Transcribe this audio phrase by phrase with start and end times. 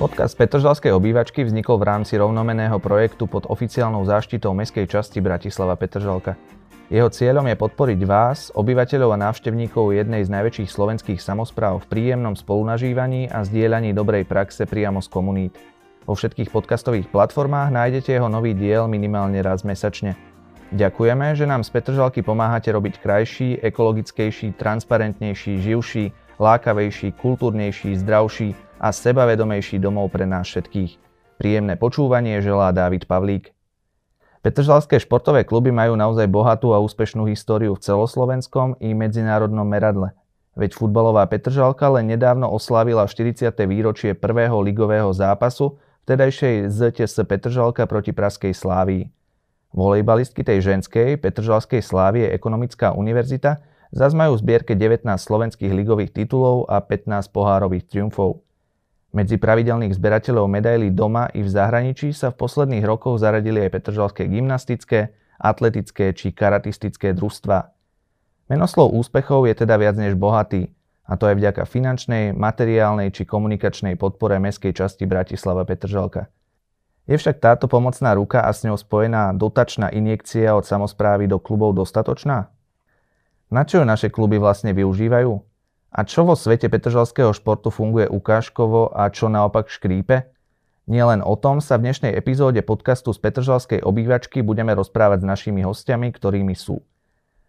[0.00, 6.40] Podcast Petržalskej obývačky vznikol v rámci rovnomeného projektu pod oficiálnou záštitou Mestskej časti Bratislava Petržalka.
[6.88, 12.32] Jeho cieľom je podporiť vás, obyvateľov a návštevníkov jednej z najväčších slovenských samozpráv v príjemnom
[12.32, 15.60] spolunažívaní a zdieľaní dobrej praxe priamo z komunít.
[16.08, 20.16] Vo všetkých podcastových platformách nájdete jeho nový diel minimálne raz mesačne.
[20.72, 26.08] Ďakujeme, že nám z Petržalky pomáhate robiť krajší, ekologickejší, transparentnejší, živší,
[26.40, 30.96] lákavejší, kultúrnejší, zdravší a sebavedomejší domov pre nás všetkých.
[31.36, 33.52] Príjemné počúvanie želá Dávid Pavlík.
[34.40, 40.16] Petržalské športové kluby majú naozaj bohatú a úspešnú históriu v celoslovenskom i medzinárodnom meradle.
[40.56, 43.52] Veď futbalová Petržalka len nedávno oslávila 40.
[43.68, 45.76] výročie prvého ligového zápasu
[46.08, 49.12] vtedajšej ZTS Petržalka proti Praskej Slávii.
[49.76, 56.66] Volejbalistky tej ženskej Petržalskej Slávie Ekonomická univerzita zase majú v zbierke 19 slovenských ligových titulov
[56.66, 58.42] a 15 pohárových triumfov.
[59.10, 64.30] Medzi pravidelných zberateľov medailí doma i v zahraničí sa v posledných rokoch zaradili aj petržalské
[64.30, 67.74] gymnastické, atletické či karatistické družstva.
[68.46, 70.70] Menoslov úspechov je teda viac než bohatý,
[71.10, 76.30] a to aj vďaka finančnej, materiálnej či komunikačnej podpore mestskej časti Bratislava Petržalka.
[77.10, 81.74] Je však táto pomocná ruka a s ňou spojená dotačná injekcia od samozprávy do klubov
[81.74, 82.46] dostatočná?
[83.50, 85.49] Na čo naše kluby vlastne využívajú?
[85.90, 90.30] A čo vo svete petržalského športu funguje ukážkovo a čo naopak škrípe?
[90.86, 95.66] Nielen o tom sa v dnešnej epizóde podcastu z Petržalskej obývačky budeme rozprávať s našimi
[95.66, 96.82] hostiami, ktorými sú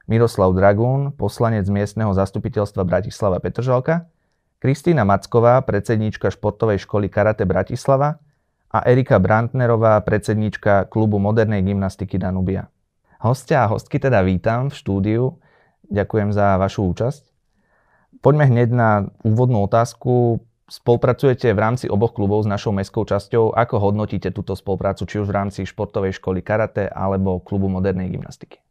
[0.10, 4.10] Miroslav Dragún, poslanec miestneho zastupiteľstva Bratislava Petržalka,
[4.62, 8.22] Kristýna Macková, predsedníčka športovej školy Karate Bratislava
[8.74, 12.70] a Erika Brandnerová, predsedníčka klubu modernej gymnastiky Danubia.
[13.22, 15.24] Hostia a hostky teda vítam v štúdiu.
[15.90, 17.31] Ďakujem za vašu účasť.
[18.22, 18.90] Poďme hneď na
[19.26, 20.46] úvodnú otázku.
[20.70, 23.58] Spolupracujete v rámci oboch klubov s našou mestskou časťou.
[23.58, 28.62] Ako hodnotíte túto spoluprácu, či už v rámci športovej školy karate alebo klubu modernej gymnastiky?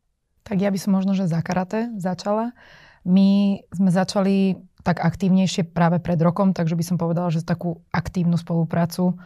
[0.47, 2.55] Tak ja by som možno, že za karate začala.
[3.03, 8.41] My sme začali tak aktívnejšie práve pred rokom, takže by som povedala, že takú aktívnu
[8.41, 9.19] spoluprácu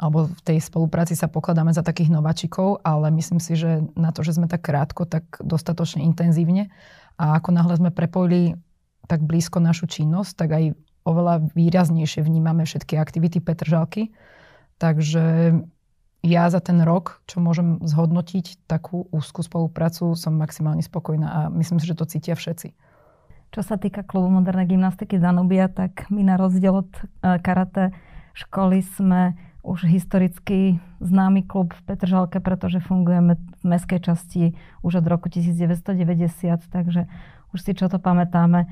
[0.00, 4.24] alebo v tej spolupráci sa pokladáme za takých nováčikov, ale myslím si, že na to,
[4.24, 6.72] že sme tak krátko, tak dostatočne intenzívne.
[7.20, 8.56] A ako náhle sme prepojili
[9.10, 10.64] tak blízko našu činnosť, tak aj
[11.02, 14.14] oveľa výraznejšie vnímame všetky aktivity Petržalky.
[14.78, 15.58] Takže
[16.22, 21.82] ja za ten rok, čo môžem zhodnotiť takú úzkú spoluprácu, som maximálne spokojná a myslím
[21.82, 22.70] si, že to cítia všetci.
[23.50, 27.02] Čo sa týka klubu modernej gymnastiky Danubia, tak my na rozdiel od e,
[27.42, 27.90] karate
[28.38, 29.34] školy sme
[29.66, 34.42] už historicky známy klub v Petržalke, pretože fungujeme v mestskej časti
[34.86, 37.10] už od roku 1990, takže
[37.50, 38.70] už si čo to pamätáme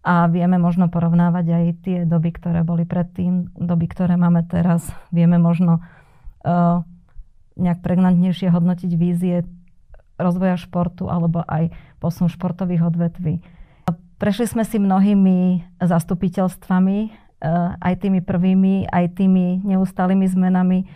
[0.00, 4.88] a vieme možno porovnávať aj tie doby, ktoré boli predtým, doby, ktoré máme teraz.
[5.12, 5.84] Vieme možno
[6.40, 6.80] uh,
[7.60, 9.44] nejak pregnantnejšie hodnotiť vízie
[10.16, 11.68] rozvoja športu alebo aj
[12.00, 13.44] posun športových odvetví.
[14.20, 20.88] Prešli sme si mnohými zastupiteľstvami, uh, aj tými prvými, aj tými neustálými zmenami.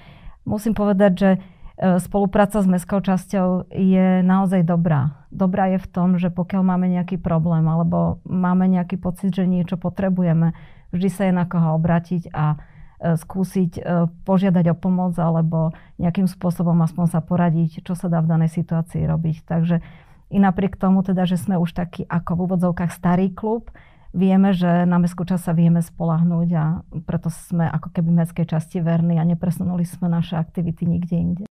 [0.48, 1.31] Musím povedať, že
[1.74, 5.26] spolupráca s mestskou časťou je naozaj dobrá.
[5.34, 9.74] Dobrá je v tom, že pokiaľ máme nejaký problém alebo máme nejaký pocit, že niečo
[9.74, 10.54] potrebujeme,
[10.94, 13.82] vždy sa je na koho obrátiť a e, skúsiť e,
[14.22, 19.02] požiadať o pomoc alebo nejakým spôsobom aspoň sa poradiť, čo sa dá v danej situácii
[19.10, 19.42] robiť.
[19.42, 19.82] Takže
[20.30, 23.74] i napriek tomu teda, že sme už taký ako v úvodzovkách starý klub,
[24.14, 26.64] vieme, že na mestskú časť sa vieme spolahnúť a
[27.02, 31.44] preto sme ako keby mestskej časti verní a nepresunuli sme naše aktivity nikde inde.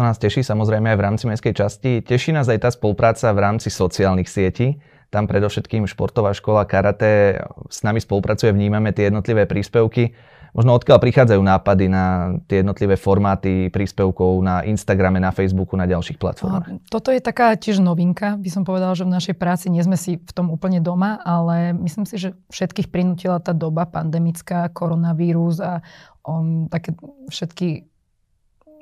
[0.00, 2.00] To nás teší samozrejme aj v rámci mestskej časti.
[2.00, 4.80] Teší nás aj tá spolupráca v rámci sociálnych sietí.
[5.12, 7.36] Tam predovšetkým športová škola karate
[7.68, 10.16] s nami spolupracuje, vnímame tie jednotlivé príspevky.
[10.56, 16.16] Možno odkiaľ prichádzajú nápady na tie jednotlivé formáty príspevkov na Instagrame, na Facebooku, na ďalších
[16.16, 16.88] platformách?
[16.88, 18.40] Toto je taká tiež novinka.
[18.40, 21.76] By som povedala, že v našej práci nie sme si v tom úplne doma, ale
[21.76, 25.84] myslím si, že všetkých prinútila tá doba pandemická, koronavírus a
[26.24, 26.96] um, také
[27.28, 27.84] všetky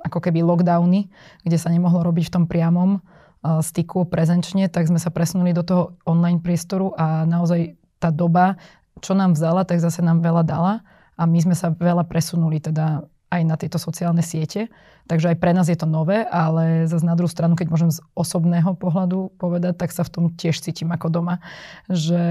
[0.05, 1.11] ako keby lockdowny,
[1.43, 5.63] kde sa nemohlo robiť v tom priamom uh, styku prezenčne, tak sme sa presunuli do
[5.67, 8.59] toho online priestoru a naozaj tá doba,
[9.03, 10.75] čo nám vzala, tak zase nám veľa dala
[11.19, 14.73] a my sme sa veľa presunuli teda aj na tieto sociálne siete.
[15.09, 18.01] Takže aj pre nás je to nové, ale zase na druhú stranu, keď môžem z
[18.17, 21.41] osobného pohľadu povedať, tak sa v tom tiež cítim ako doma.
[21.89, 22.25] Že,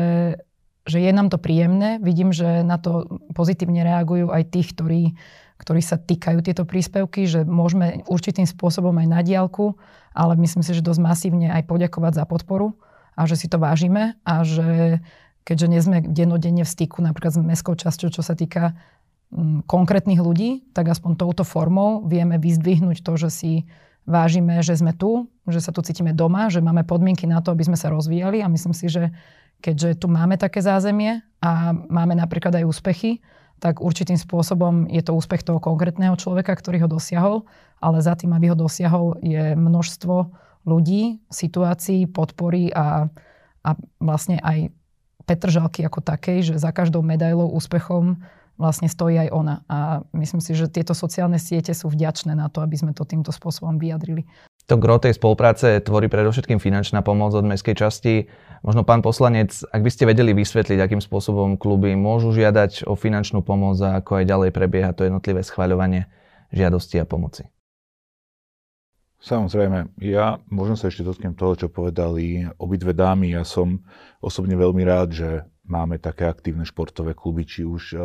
[0.85, 2.01] že je nám to príjemné.
[2.01, 5.01] Vidím, že na to pozitívne reagujú aj tí, ktorí
[5.57, 9.77] ktorí sa týkajú tieto príspevky, že môžeme určitým spôsobom aj na diálku,
[10.13, 12.77] ale myslím si, že dosť masívne aj poďakovať za podporu
[13.17, 15.01] a že si to vážime a že
[15.47, 18.77] keďže nie sme denodenne v styku napríklad s mestskou časťou, čo sa týka
[19.67, 23.51] konkrétnych ľudí, tak aspoň touto formou vieme vyzdvihnúť to, že si
[24.07, 27.67] vážime, že sme tu, že sa tu cítime doma, že máme podmienky na to, aby
[27.67, 29.11] sme sa rozvíjali a myslím si, že
[29.59, 33.19] keďže tu máme také zázemie a máme napríklad aj úspechy,
[33.57, 37.49] tak určitým spôsobom je to úspech toho konkrétneho človeka, ktorý ho dosiahol,
[37.81, 40.15] ale za tým, aby ho dosiahol, je množstvo
[40.67, 43.07] ľudí, situácií, podpory a,
[43.63, 44.69] a vlastne aj
[45.27, 48.15] Petržalky ako takej, že za každou medailou, úspechom
[48.55, 49.55] vlastne stojí aj ona.
[49.67, 53.35] A myslím si, že tieto sociálne siete sú vďačné na to, aby sme to týmto
[53.35, 54.23] spôsobom vyjadrili.
[54.67, 58.27] To gro tej spolupráce tvorí predovšetkým finančná pomoc od mestskej časti.
[58.67, 63.47] Možno pán poslanec, ak by ste vedeli vysvetliť, akým spôsobom kluby môžu žiadať o finančnú
[63.47, 66.11] pomoc a ako aj ďalej prebieha to jednotlivé schváľovanie
[66.51, 67.47] žiadosti a pomoci.
[69.23, 73.39] Samozrejme, ja možno sa ešte dotknem toho, čo povedali obidve dámy.
[73.39, 73.87] Ja som
[74.19, 75.29] osobne veľmi rád, že
[75.63, 77.97] máme také aktívne športové kluby, či už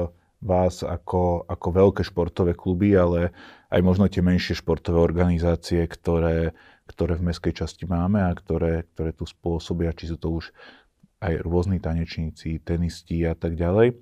[0.43, 3.31] vás ako, ako veľké športové kluby, ale
[3.72, 6.52] aj možno tie menšie športové organizácie, ktoré,
[6.84, 10.52] ktoré v mestskej časti máme a ktoré, ktoré tu spôsobia, či sú to už
[11.24, 13.96] aj rôzni tanečníci, tenisti a tak ďalej.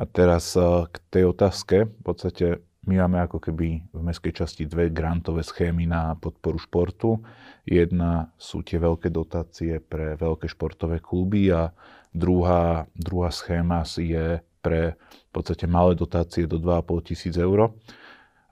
[0.00, 1.84] A teraz eh, k tej otázke.
[1.84, 7.20] V podstate my máme ako keby v mestskej časti dve grantové schémy na podporu športu.
[7.62, 11.70] Jedna sú tie veľké dotácie pre veľké športové kluby a
[12.10, 17.70] druhá, druhá schéma je pre v podstate malé dotácie do 2,5 tisíc eur.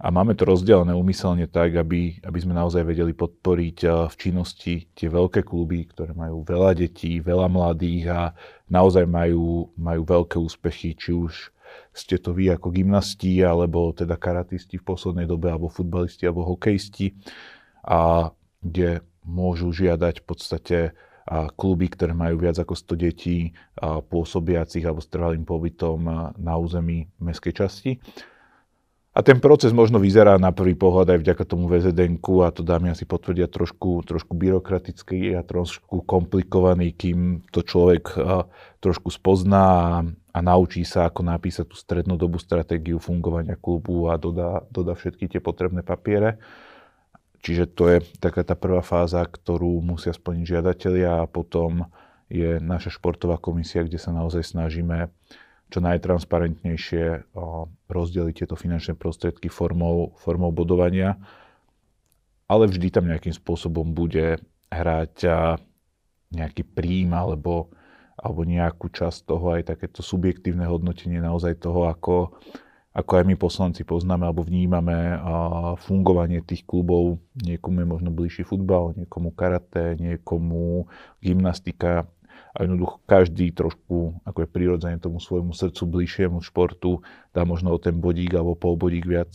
[0.01, 4.89] A máme to rozdelené umyselne tak, aby, aby sme naozaj vedeli podporiť eh, v činnosti
[4.97, 8.21] tie veľké kluby, ktoré majú veľa detí, veľa mladých a
[8.73, 11.53] naozaj majú, majú veľké úspechy, či už
[11.93, 17.15] ste to vy ako gymnasti, alebo teda karatisti v poslednej dobe, alebo futbalisti, alebo hokejisti,
[17.87, 20.79] a kde môžu žiadať v podstate
[21.55, 23.55] kluby, ktoré majú viac ako 100 detí
[24.11, 25.99] pôsobiacich alebo s trvalým pobytom
[26.35, 27.93] na území mestskej časti.
[29.11, 32.95] A ten proces možno vyzerá na prvý pohľad aj vďaka tomu vzdn a to dámy
[32.95, 38.15] asi potvrdia trošku, trošku byrokratický a trošku komplikovaný, kým to človek
[38.79, 44.63] trošku spozná a, a naučí sa, ako napísať tú strednodobú stratégiu fungovania klubu a dodá,
[44.71, 46.39] dodá všetky tie potrebné papiere.
[47.43, 51.91] Čiže to je taká tá prvá fáza, ktorú musia splniť žiadatelia a potom
[52.31, 55.11] je naša športová komisia, kde sa naozaj snažíme
[55.71, 57.31] čo najtransparentnejšie
[57.87, 61.15] rozdeliť tieto finančné prostriedky formou, formou bodovania,
[62.51, 64.43] ale vždy tam nejakým spôsobom bude
[64.75, 65.17] hrať
[66.31, 67.71] nejaký príjm alebo,
[68.19, 72.35] alebo nejakú časť toho, aj takéto subjektívne hodnotenie naozaj toho, ako,
[72.91, 75.19] ako aj my poslanci poznáme alebo vnímame
[75.87, 77.23] fungovanie tých klubov.
[77.39, 82.07] Niekomu je možno bližší futbal, niekomu karate, niekomu gymnastika
[82.51, 87.79] a jednoducho každý trošku, ako je prirodzene tomu svojmu srdcu bližšiemu športu, dá možno o
[87.79, 89.31] ten bodík alebo pol bodík viac.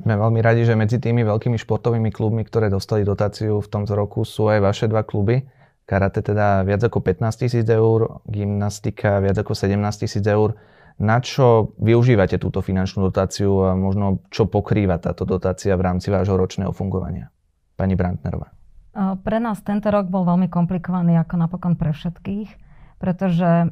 [0.00, 4.24] Sme veľmi radi, že medzi tými veľkými športovými klubmi, ktoré dostali dotáciu v tomto roku,
[4.24, 5.44] sú aj vaše dva kluby.
[5.84, 10.56] Karate teda viac ako 15 tisíc eur, gymnastika viac ako 17 tisíc eur.
[11.00, 16.36] Na čo využívate túto finančnú dotáciu a možno čo pokrýva táto dotácia v rámci vášho
[16.36, 17.32] ročného fungovania?
[17.76, 18.59] Pani Brantnerová.
[18.96, 22.50] Pre nás tento rok bol veľmi komplikovaný ako napokon pre všetkých,
[22.98, 23.70] pretože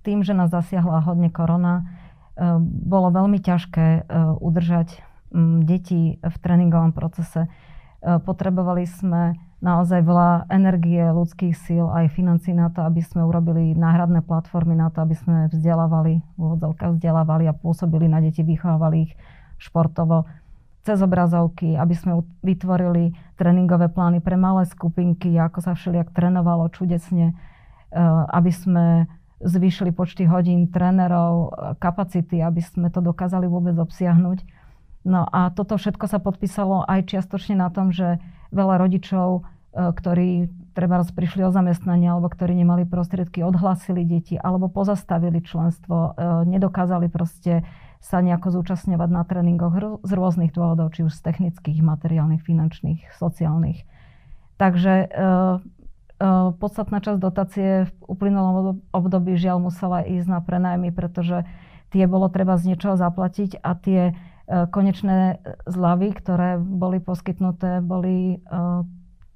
[0.00, 1.84] tým, že nás zasiahla hodne korona,
[2.64, 4.08] bolo veľmi ťažké
[4.40, 5.04] udržať
[5.60, 7.52] deti v tréningovom procese.
[8.00, 14.24] Potrebovali sme naozaj veľa energie, ľudských síl aj financí na to, aby sme urobili náhradné
[14.24, 16.56] platformy na to, aby sme vzdelávali, v
[16.96, 19.12] vzdelávali a pôsobili na deti, vychovávali ich
[19.60, 20.24] športovo
[20.80, 27.32] cez obrazovky, aby sme vytvorili tréningové plány pre malé skupinky, ako sa všelijak trénovalo čudesne,
[27.32, 28.00] eh,
[28.32, 28.86] aby sme
[29.40, 34.44] zvýšili počty hodín trénerov, kapacity, aby sme to dokázali vôbec obsiahnuť.
[35.08, 38.20] No a toto všetko sa podpísalo aj čiastočne na tom, že
[38.52, 39.40] veľa rodičov, e,
[39.72, 46.10] ktorí treba prišli o zamestnanie alebo ktorí nemali prostriedky, odhlasili deti alebo pozastavili členstvo, e,
[46.52, 47.64] nedokázali proste
[48.00, 53.84] sa nejako zúčastňovať na tréningoch z rôznych dôvodov, či už z technických, materiálnych, finančných, sociálnych.
[54.56, 55.08] Takže e,
[56.56, 61.44] podstatná časť dotácie v uplynulom období žiaľ musela ísť na prenajmy, pretože
[61.92, 64.00] tie bolo treba z niečoho zaplatiť a tie
[64.50, 65.38] E, konečné
[65.70, 68.58] zľavy, ktoré boli poskytnuté, boli e,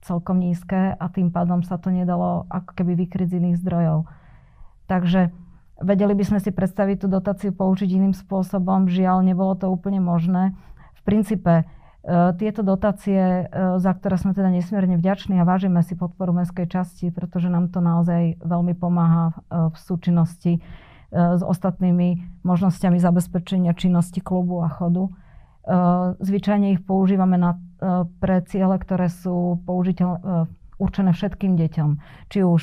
[0.03, 4.11] celkom nízke a tým pádom sa to nedalo ako keby vykryť z iných zdrojov.
[4.91, 5.31] Takže
[5.81, 10.55] vedeli by sme si predstaviť tú dotáciu použiť iným spôsobom, žiaľ, nebolo to úplne možné.
[10.95, 11.65] V princípe e,
[12.39, 17.51] tieto dotácie, za ktoré sme teda nesmierne vďační a vážime si podporu mestskej časti, pretože
[17.51, 20.63] nám to naozaj veľmi pomáha v súčinnosti
[21.15, 25.15] s ostatnými možnosťami zabezpečenia činnosti klubu a chodu.
[26.19, 27.55] Zvyčajne ich používame na,
[28.19, 30.11] pre ciele, ktoré sú použiteľ,
[30.83, 31.91] určené všetkým deťom.
[32.35, 32.63] Či už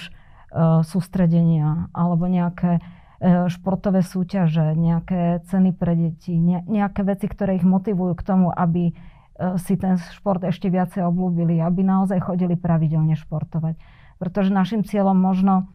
[0.84, 2.84] sústredenia alebo nejaké
[3.22, 8.98] športové súťaže, nejaké ceny pre deti, nejaké veci, ktoré ich motivujú k tomu, aby
[9.62, 13.78] si ten šport ešte viacej oblúbili, aby naozaj chodili pravidelne športovať.
[14.18, 15.70] Pretože našim cieľom možno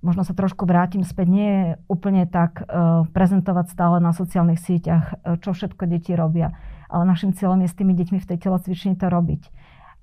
[0.00, 5.20] možno sa trošku vrátim späť, nie je úplne tak uh, prezentovať stále na sociálnych sieťach,
[5.44, 6.56] čo všetko deti robia.
[6.88, 9.46] Ale našim cieľom je s tými deťmi v tej telocvični to robiť.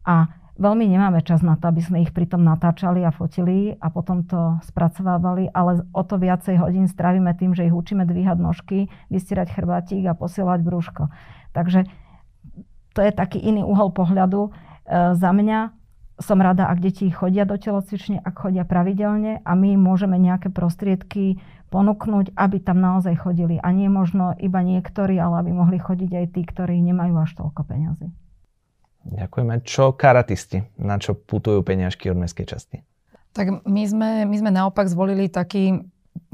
[0.07, 4.25] A veľmi nemáme čas na to, aby sme ich pritom natáčali a fotili a potom
[4.25, 9.53] to spracovávali, ale o to viacej hodín strávime tým, že ich učíme dvíhať nožky, vystierať
[9.53, 11.13] chrbátik a posielať brúško.
[11.53, 11.85] Takže
[12.97, 14.49] to je taký iný uhol pohľadu.
[14.49, 14.51] E,
[15.13, 15.77] za mňa
[16.17, 21.37] som rada, ak deti chodia do telocvične, ak chodia pravidelne a my môžeme nejaké prostriedky
[21.69, 23.61] ponúknuť, aby tam naozaj chodili.
[23.61, 27.61] A nie možno iba niektorí, ale aby mohli chodiť aj tí, ktorí nemajú až toľko
[27.69, 28.09] peňazí.
[29.07, 29.63] Ďakujeme.
[29.63, 30.67] Čo karatisti?
[30.79, 32.77] Na čo putujú peniažky od mestskej časti?
[33.31, 35.85] Tak my sme, my sme naopak zvolili taký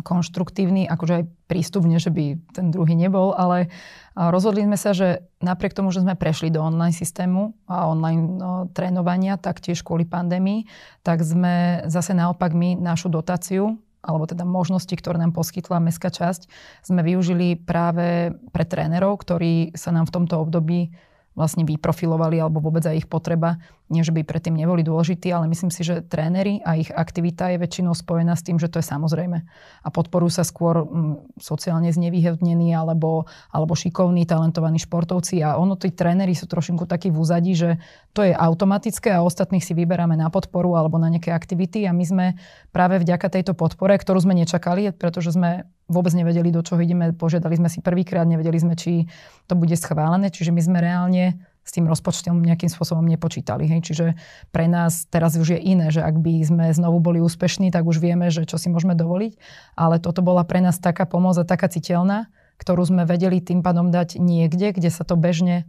[0.02, 3.68] konštruktívny, akože aj prístup, nie že by ten druhý nebol, ale
[4.16, 8.52] rozhodli sme sa, že napriek tomu, že sme prešli do online systému a online no,
[8.72, 10.66] trénovania, taktiež kvôli pandémii,
[11.04, 16.52] tak sme zase naopak my našu dotáciu alebo teda možnosti, ktoré nám poskytla mestská časť,
[16.84, 20.92] sme využili práve pre trénerov, ktorí sa nám v tomto období
[21.34, 23.58] vlastne vyprofilovali alebo vôbec aj ich potreba.
[23.90, 27.62] Nie, že by predtým neboli dôležití, ale myslím si, že tréneri a ich aktivita je
[27.62, 29.38] väčšinou spojená s tým, že to je samozrejme.
[29.84, 35.42] A podporujú sa skôr mm, sociálne znevýhodnení alebo, alebo šikovní, talentovaní športovci.
[35.46, 37.82] A ono, tí tréneri sú trošinku takí v úzadí, že
[38.14, 41.86] to je automatické a ostatných si vyberáme na podporu alebo na nejaké aktivity.
[41.90, 42.26] A my sme
[42.70, 47.12] práve vďaka tejto podpore, ktorú sme nečakali, pretože sme vôbec nevedeli, do čoho ideme.
[47.12, 49.12] Požiadali sme si prvýkrát, nevedeli sme, či
[49.46, 50.32] to bude schválené.
[50.32, 51.23] Čiže my sme reálne
[51.64, 53.64] s tým rozpočtom nejakým spôsobom nepočítali.
[53.72, 53.88] Hej.
[53.88, 54.06] Čiže
[54.52, 58.04] pre nás teraz už je iné, že ak by sme znovu boli úspešní, tak už
[58.04, 59.40] vieme, že čo si môžeme dovoliť.
[59.80, 62.28] Ale toto bola pre nás taká pomoc a taká citeľná,
[62.60, 65.64] ktorú sme vedeli tým pádom dať niekde, kde sa to bežne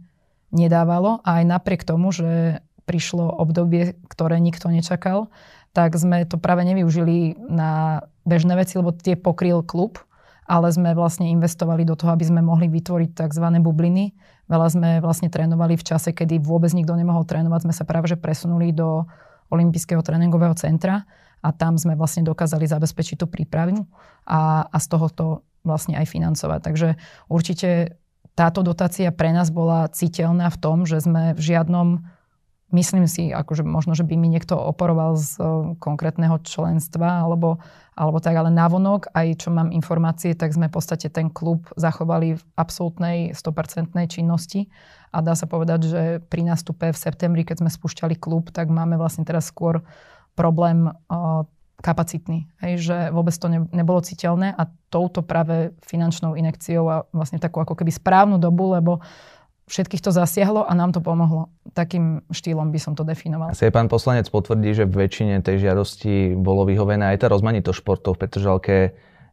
[0.51, 1.23] nedávalo.
[1.23, 5.31] A aj napriek tomu, že prišlo obdobie, ktoré nikto nečakal,
[5.71, 10.03] tak sme to práve nevyužili na bežné veci, lebo tie pokryl klub
[10.45, 13.45] ale sme vlastne investovali do toho, aby sme mohli vytvoriť tzv.
[13.59, 14.13] bubliny.
[14.45, 17.65] Veľa sme vlastne trénovali v čase, kedy vôbec nikto nemohol trénovať.
[17.65, 19.09] Sme sa práve že presunuli do
[19.49, 21.05] Olympijského tréningového centra
[21.41, 23.85] a tam sme vlastne dokázali zabezpečiť tú prípravu
[24.25, 25.27] a, a z toho to
[25.65, 26.59] vlastne aj financovať.
[26.61, 26.89] Takže
[27.29, 27.97] určite
[28.37, 32.05] táto dotácia pre nás bola citeľná v tom, že sme v žiadnom
[32.73, 35.37] myslím si, akože možno, že by mi niekto oporoval z
[35.77, 37.61] konkrétneho členstva alebo,
[37.93, 42.39] alebo tak, ale navonok, aj čo mám informácie, tak sme v podstate ten klub zachovali
[42.39, 44.67] v absolútnej 100% činnosti
[45.13, 48.97] a dá sa povedať, že pri nástupe v septembri, keď sme spúšťali klub, tak máme
[48.97, 49.85] vlastne teraz skôr
[50.35, 51.47] problém uh,
[51.79, 52.47] kapacitný.
[52.63, 57.59] Hej, že vôbec to ne, nebolo citeľné a touto práve finančnou inekciou a vlastne takú
[57.59, 59.03] ako keby správnu dobu, lebo
[59.65, 61.49] všetkých to zasiahlo a nám to pomohlo.
[61.73, 63.49] Takým štýlom by som to definoval.
[63.49, 67.77] Asi aj pán poslanec potvrdí, že v väčšine tej žiadosti bolo vyhovené aj tá rozmanitosť
[67.81, 68.77] športov v Petržalke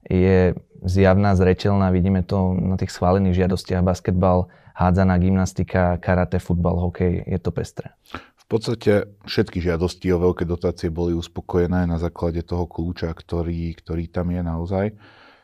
[0.08, 1.94] je zjavná, zreteľná.
[1.94, 3.86] Vidíme to na tých schválených žiadostiach.
[3.86, 7.22] Basketbal, hádzaná gymnastika, karate, futbal, hokej.
[7.22, 7.94] Je to pestré.
[8.12, 14.10] V podstate všetky žiadosti o veľké dotácie boli uspokojené na základe toho kľúča, ktorý, ktorý
[14.10, 14.86] tam je naozaj.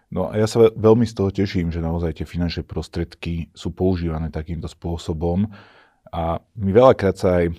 [0.09, 4.33] No a ja sa veľmi z toho teším, že naozaj tie finančné prostriedky sú používané
[4.33, 5.53] takýmto spôsobom.
[6.09, 7.53] A my veľakrát sa aj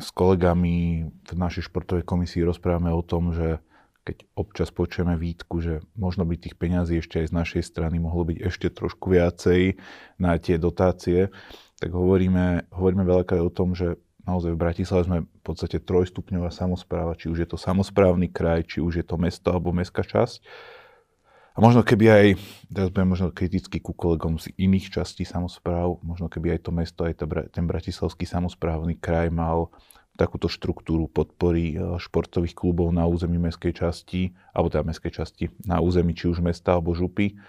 [0.00, 3.60] s kolegami v našej športovej komisii rozprávame o tom, že
[4.00, 8.24] keď občas počujeme výtku, že možno by tých peňazí ešte aj z našej strany mohlo
[8.32, 9.76] byť ešte trošku viacej
[10.16, 11.28] na tie dotácie,
[11.76, 17.12] tak hovoríme, hovoríme veľakrát o tom, že naozaj v Bratislave sme v podstate trojstupňová samozpráva,
[17.12, 20.40] či už je to samozprávny kraj, či už je to mesto alebo mestská časť
[21.60, 22.26] možno keby aj,
[22.72, 27.00] teraz budem možno kriticky ku kolegom z iných častí samozpráv, možno keby aj to mesto,
[27.04, 27.20] aj
[27.52, 29.68] ten bratislavský samozprávny kraj mal
[30.18, 35.80] takúto štruktúru podpory e, športových klubov na území mestskej časti, alebo teda mestskej časti na
[35.80, 37.40] území či už mesta alebo župy,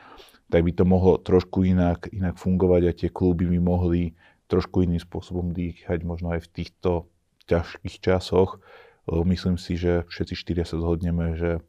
[0.47, 4.15] tak by to mohlo trošku inak, inak fungovať a tie kluby by mohli
[4.47, 7.11] trošku iným spôsobom dýchať možno aj v týchto
[7.47, 8.59] ťažkých časoch.
[9.07, 11.63] Myslím si, že všetci štyria sa zhodneme, že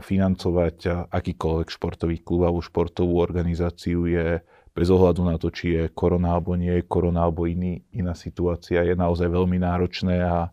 [0.00, 4.42] financovať akýkoľvek športový klub alebo športovú organizáciu je
[4.74, 8.82] bez ohľadu na to, či je korona alebo nie je korona alebo iný, iná situácia,
[8.82, 10.50] je naozaj veľmi náročné a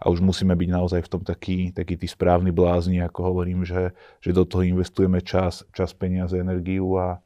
[0.00, 3.92] a už musíme byť naozaj v tom taký, taký tí správni blázni, ako hovorím, že,
[4.24, 7.20] že do toho investujeme čas, čas peniaze, energiu a,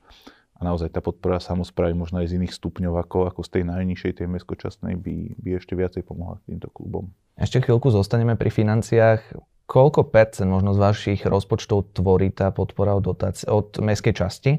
[0.58, 4.12] a naozaj tá podpora samozprávy možno aj z iných stupňov ako, ako z tej najnižšej,
[4.18, 7.14] tej meskočasnej by, by ešte viacej pomohla týmto klubom.
[7.38, 9.23] Ešte chvíľku zostaneme pri financiách.
[9.64, 14.52] Koľko percent možno z vašich rozpočtov tvorí tá podpora od, dotácie, od mestskej časti?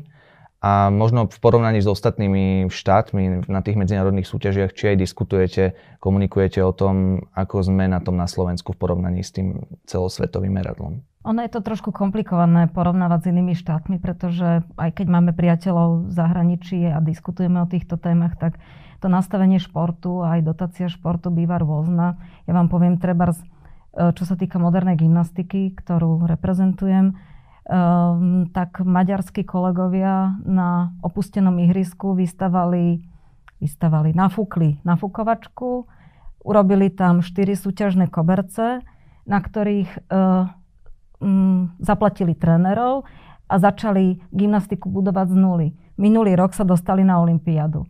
[0.66, 6.58] A možno v porovnaní s ostatnými štátmi na tých medzinárodných súťažiach, či aj diskutujete, komunikujete
[6.66, 11.06] o tom, ako sme na tom na Slovensku v porovnaní s tým celosvetovým meradlom?
[11.26, 16.12] Ono je to trošku komplikované porovnávať s inými štátmi, pretože aj keď máme priateľov v
[16.14, 18.58] zahraničí a diskutujeme o týchto témach, tak
[19.06, 22.18] to nastavenie športu a aj dotácia športu býva rôzna.
[22.50, 23.38] Ja vám poviem treba, e,
[23.96, 33.00] čo sa týka modernej gymnastiky, ktorú reprezentujem, um, tak maďarskí kolegovia na opustenom ihrisku vystavali,
[33.64, 35.88] vystavali nafúkli nafúkovačku,
[36.44, 38.84] urobili tam štyri súťažné koberce,
[39.25, 43.08] na ktorých um, zaplatili trénerov
[43.48, 45.68] a začali gymnastiku budovať z nuly.
[45.96, 47.88] Minulý rok sa dostali na Olympiádu.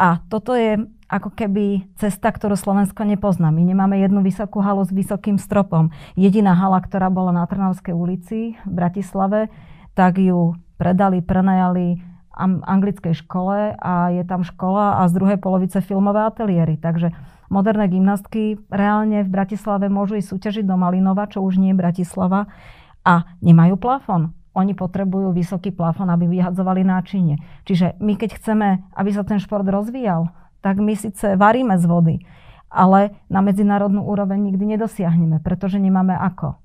[0.00, 0.80] A toto je
[1.12, 3.52] ako keby cesta, ktorú Slovensko nepozná.
[3.52, 5.92] My nemáme jednu vysokú halu s vysokým stropom.
[6.16, 9.52] Jediná hala, ktorá bola na Trnavskej ulici v Bratislave,
[9.92, 12.00] tak ju predali, prenajali
[12.64, 16.80] anglickej škole a je tam škola a z druhej polovice filmové ateliéry.
[16.80, 17.12] Takže
[17.52, 22.48] moderné gymnastky reálne v Bratislave môžu ísť súťažiť do Malinova, čo už nie je Bratislava
[23.04, 24.32] a nemajú plafón.
[24.54, 27.38] Oni potrebujú vysoký plafón, aby vyhadzovali náčinie.
[27.64, 32.14] Čiže my keď chceme, aby sa ten šport rozvíjal, tak my síce varíme z vody,
[32.68, 36.58] ale na medzinárodnú úroveň nikdy nedosiahneme, pretože nemáme ako.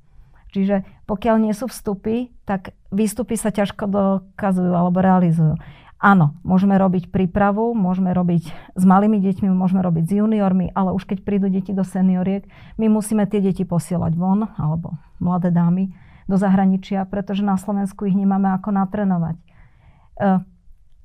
[0.55, 5.59] Čiže pokiaľ nie sú vstupy, tak výstupy sa ťažko dokazujú alebo realizujú.
[5.99, 11.07] Áno, môžeme robiť prípravu, môžeme robiť s malými deťmi, môžeme robiť s juniormi, ale už
[11.07, 12.45] keď prídu deti do senioriek,
[12.77, 18.17] my musíme tie deti posielať von, alebo mladé dámy, do zahraničia, pretože na Slovensku ich
[18.17, 19.37] nemáme ako natrenovať.
[19.37, 19.45] E,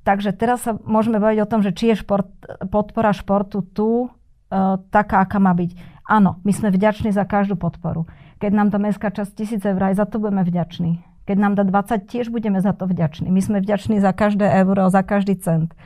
[0.00, 2.28] Takže teraz sa môžeme baviť o tom, že či je šport,
[2.72, 5.76] podpora športu tu e, taká, aká má byť.
[6.08, 8.08] Áno, my sme vďační za každú podporu.
[8.40, 11.04] Keď nám to mestská časť tisíc eur, aj za to budeme vďační.
[11.28, 13.28] Keď nám dá 20, tiež budeme za to vďační.
[13.28, 15.76] My sme vďační za každé euro, za každý cent.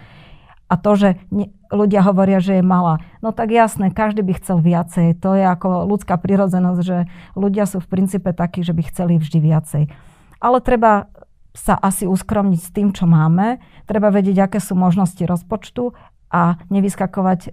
[0.69, 4.59] A to, že ne, ľudia hovoria, že je malá, no tak jasné, každý by chcel
[4.65, 5.21] viacej.
[5.21, 6.99] To je ako ľudská prirodzenosť, že
[7.37, 9.83] ľudia sú v princípe takí, že by chceli vždy viacej.
[10.41, 11.13] Ale treba
[11.55, 13.63] sa asi uskromniť s tým, čo máme.
[13.87, 15.95] Treba vedieť, aké sú možnosti rozpočtu
[16.35, 17.51] a nevyskakovať e,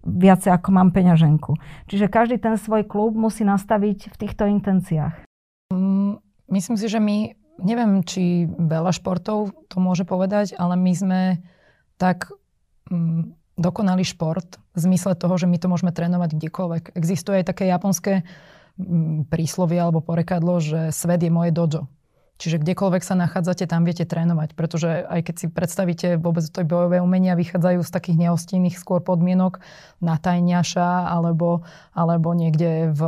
[0.00, 1.60] viacej, ako mám peňaženku.
[1.92, 5.28] Čiže každý ten svoj klub musí nastaviť v týchto intenciách.
[5.68, 11.20] Mm, myslím si, že my, neviem, či veľa športov to môže povedať, ale my sme
[12.00, 12.32] tak
[13.54, 16.84] dokonalý šport v zmysle toho, že my to môžeme trénovať kdekoľvek.
[16.98, 18.26] Existuje aj také japonské
[19.30, 21.86] príslovie alebo porekadlo, že svet je moje dojo.
[22.34, 24.58] Čiže kdekoľvek sa nachádzate, tam viete trénovať.
[24.58, 29.62] Pretože aj keď si predstavíte vôbec to bojové umenia, vychádzajú z takých neostinných skôr podmienok
[30.02, 31.62] na tajňaša alebo,
[31.94, 33.02] alebo niekde v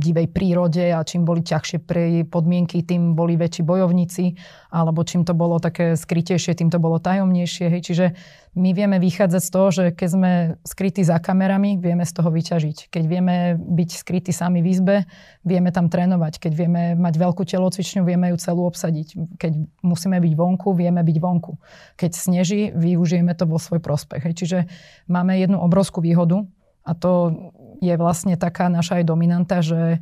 [0.00, 5.34] divej prírode a čím boli ťažšie pre podmienky, tým boli väčší bojovníci alebo čím to
[5.34, 7.66] bolo také skrytejšie, tým to bolo tajomnejšie.
[7.66, 7.82] Hej.
[7.90, 8.06] Čiže
[8.54, 12.90] my vieme vychádzať z toho, že keď sme skrytí za kamerami, vieme z toho vyťažiť.
[12.90, 14.96] Keď vieme byť skrytí sami v izbe,
[15.42, 16.38] vieme tam trénovať.
[16.38, 19.38] Keď vieme mať veľkú telocvičňu, vieme ju celú obsadiť.
[19.38, 19.52] Keď
[19.82, 21.58] musíme byť vonku, vieme byť vonku.
[21.98, 24.22] Keď sneží, využijeme to vo svoj prospech.
[24.38, 24.70] Čiže
[25.10, 26.46] máme jednu obrovskú výhodu
[26.86, 27.34] a to
[27.82, 29.98] je vlastne taká naša aj dominanta, že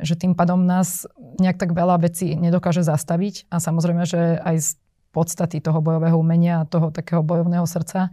[0.00, 1.08] že tým pádom nás
[1.40, 4.68] nejak tak veľa vecí nedokáže zastaviť a samozrejme, že aj z
[5.16, 8.12] podstaty toho bojového umenia a toho takého bojovného srdca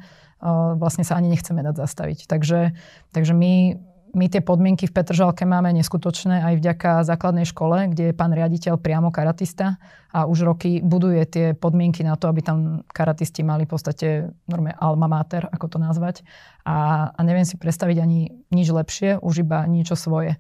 [0.79, 2.19] vlastne sa ani nechceme dať zastaviť.
[2.27, 2.75] Takže,
[3.15, 3.79] takže my,
[4.11, 8.75] my tie podmienky v Petržalke máme neskutočné aj vďaka základnej škole, kde je pán riaditeľ
[8.75, 9.79] priamo karatista
[10.11, 14.07] a už roky buduje tie podmienky na to, aby tam karatisti mali v podstate
[14.51, 16.27] normálne alma mater, ako to nazvať.
[16.67, 20.35] A, a neviem si predstaviť ani nič lepšie, už iba niečo svoje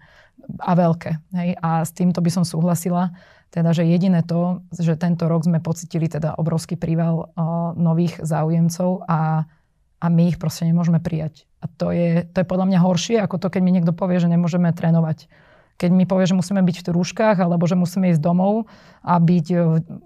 [0.59, 1.11] a veľké.
[1.35, 1.49] Hej?
[1.59, 3.15] A s týmto by som súhlasila.
[3.53, 9.05] Teda, že jediné to, že tento rok sme pocitili teda obrovský príval uh, nových záujemcov
[9.05, 9.45] a,
[10.01, 11.45] a my ich proste nemôžeme prijať.
[11.61, 14.27] A to je, to je podľa mňa horšie, ako to, keď mi niekto povie, že
[14.27, 15.29] nemôžeme trénovať.
[15.83, 18.71] Keď mi povie, že musíme byť v rúškach alebo že musíme ísť domov
[19.03, 19.57] a byť e,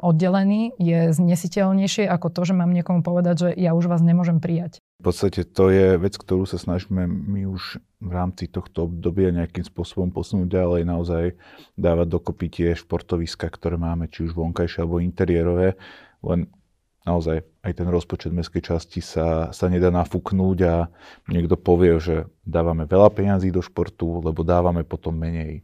[0.02, 4.82] oddelený, je znesiteľnejšie ako to, že mám niekomu povedať, že ja už vás nemôžem prijať.
[4.98, 9.62] V podstate to je vec, ktorú sa snažíme my už v rámci tohto obdobia nejakým
[9.62, 11.24] spôsobom posunúť ďalej, naozaj
[11.78, 15.78] dávať dokopy tie športoviska, ktoré máme, či už vonkajšie alebo interiérové.
[16.26, 16.50] Len
[17.08, 20.76] naozaj aj ten rozpočet mestskej časti sa, sa nedá nafúknúť a
[21.32, 25.64] niekto povie, že dávame veľa peňazí do športu, lebo dávame potom menej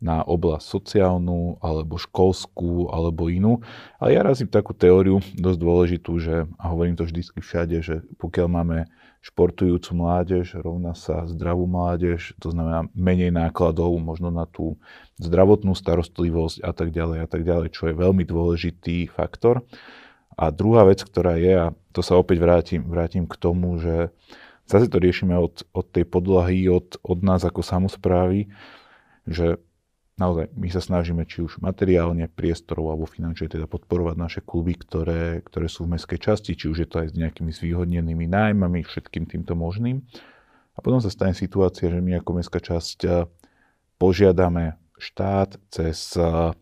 [0.00, 3.60] na oblasť sociálnu, alebo školskú, alebo inú.
[4.00, 8.48] Ale ja razím takú teóriu, dosť dôležitú, že, a hovorím to vždy všade, že pokiaľ
[8.48, 8.88] máme
[9.20, 14.80] športujúcu mládež, rovná sa zdravú mládež, to znamená menej nákladov možno na tú
[15.20, 19.60] zdravotnú starostlivosť a tak ďalej a tak ďalej, čo je veľmi dôležitý faktor.
[20.40, 24.08] A druhá vec, ktorá je, a to sa opäť vrátim, vrátim k tomu, že
[24.64, 28.48] zase to riešime od, od tej podlahy, od, od nás ako samozprávy,
[29.28, 29.60] že
[30.16, 35.44] naozaj my sa snažíme či už materiálne, priestorov alebo finančne teda podporovať naše kluby, ktoré,
[35.44, 39.28] ktoré sú v mestskej časti, či už je to aj s nejakými zvýhodnenými nájmami, všetkým
[39.28, 40.00] týmto možným.
[40.72, 43.28] A potom sa stane situácia, že my ako mestská časť eh,
[44.00, 46.56] požiadame štát cez, eh,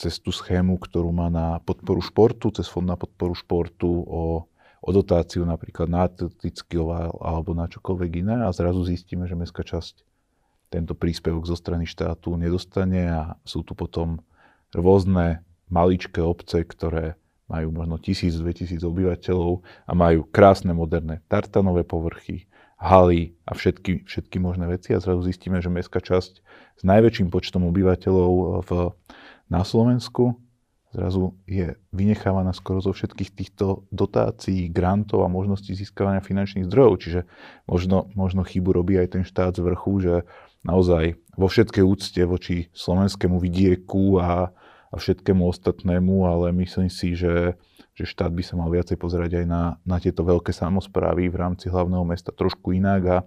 [0.00, 4.48] cez tú schému, ktorú má na podporu športu, cez fond na podporu športu o,
[4.80, 6.80] o dotáciu napríklad na atletický
[7.20, 10.00] alebo na čokoľvek iné a zrazu zistíme, že mestská časť
[10.72, 14.24] tento príspevok zo strany štátu nedostane a sú tu potom
[14.72, 22.46] rôzne maličké obce, ktoré majú možno 1000-2000 obyvateľov a majú krásne moderné tartanové povrchy,
[22.80, 26.32] haly a všetky, všetky možné veci a zrazu zistíme, že mestská časť
[26.80, 28.70] s najväčším počtom obyvateľov v,
[29.50, 30.38] na Slovensku
[30.90, 36.94] zrazu je vynechávaná skoro zo všetkých týchto dotácií, grantov a možností získavania finančných zdrojov.
[36.98, 37.20] Čiže
[37.70, 40.14] možno, možno chybu robí aj ten štát z vrchu, že
[40.66, 44.50] naozaj vo všetkej úcte voči slovenskému vidieku a,
[44.90, 47.54] a všetkému ostatnému, ale myslím si, že,
[47.94, 51.70] že štát by sa mal viacej pozerať aj na, na tieto veľké samozprávy v rámci
[51.70, 53.18] hlavného mesta trošku inak a,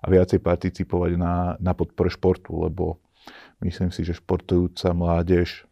[0.00, 3.02] a viacej participovať na, na podpore športu, lebo
[3.62, 5.66] myslím si, že športujúca mládež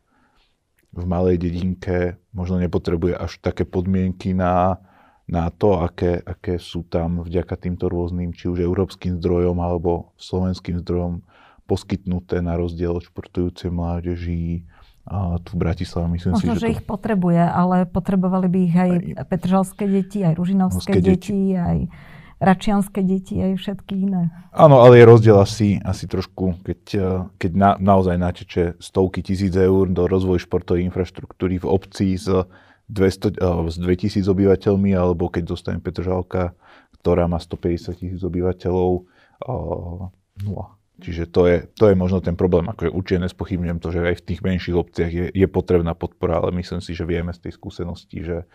[0.96, 4.80] v malej dedinke možno nepotrebuje až také podmienky na,
[5.28, 10.80] na to, aké, aké sú tam vďaka týmto rôznym, či už európskym zdrojom alebo slovenským
[10.80, 11.20] zdrojom
[11.66, 14.64] poskytnuté na rozdiel od športujúcej mládeži
[15.06, 16.10] a tu v Bratislave.
[16.10, 16.74] Myslím Možno, si, že, že to...
[16.78, 18.90] ich potrebuje, ale potrebovali by ich aj,
[19.22, 21.78] aj petržalské deti, aj ružinovské deti, deti, aj
[22.36, 24.28] račianské deti, aj všetky iné.
[24.52, 26.80] Áno, ale je rozdiel asi, asi trošku, keď,
[27.40, 32.28] keď na, naozaj nateče stovky tisíc eur do rozvoju športovej infraštruktúry v obci s
[32.92, 33.40] 200,
[33.72, 36.52] s 2000 obyvateľmi, alebo keď dostane Petržalka,
[37.00, 39.08] ktorá má 150 tisíc obyvateľov,
[40.44, 40.66] nula.
[40.96, 42.64] Čiže to je, to je možno ten problém.
[42.72, 46.40] Ako je určite nespochybňujem to, že aj v tých menších obciach je, je potrebná podpora,
[46.40, 48.48] ale myslím si, že vieme z tej skúsenosti, že,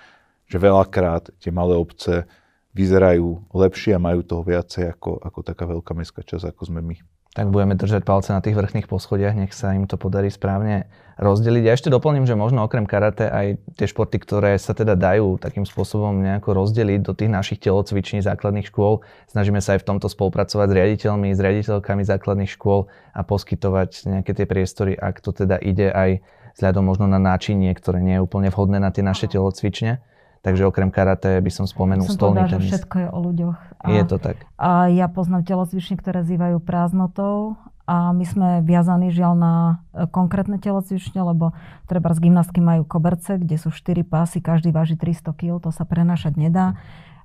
[0.50, 2.26] že veľakrát tie malé obce
[2.72, 6.98] vyzerajú lepšie a majú toho viacej ako, ako taká veľká mestská časť, ako sme my
[7.32, 11.64] tak budeme držať palce na tých vrchných poschodiach, nech sa im to podarí správne rozdeliť.
[11.64, 15.64] Ja ešte doplním, že možno okrem karate aj tie športy, ktoré sa teda dajú takým
[15.64, 19.08] spôsobom nejako rozdeliť do tých našich telocviční základných škôl.
[19.32, 24.32] Snažíme sa aj v tomto spolupracovať s riaditeľmi, s riaditeľkami základných škôl a poskytovať nejaké
[24.36, 26.20] tie priestory, ak to teda ide aj
[26.60, 30.04] vzhľadom možno na náčinie, ktoré nie je úplne vhodné na tie naše telocvične.
[30.42, 32.70] Takže okrem karate by som spomenul som stolný povedala, tenis.
[32.74, 33.60] všetko je o ľuďoch.
[33.78, 34.42] A, je to tak.
[34.58, 39.54] A ja poznám telocvične, ktoré zývajú prázdnotou a my sme viazaní žiaľ na
[39.94, 41.54] e, konkrétne telocvične, lebo
[41.86, 45.86] treba z gymnastky majú koberce, kde sú 4 pásy, každý váži 300 kg, to sa
[45.86, 46.74] prenášať nedá.